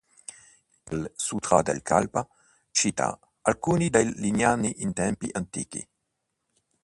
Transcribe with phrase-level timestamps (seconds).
[0.91, 2.27] Il Sutra del Kalpa
[2.71, 5.87] cita alcuni dei lignaggi in tempi antichi.